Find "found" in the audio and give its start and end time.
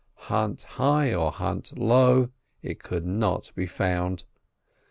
3.67-4.23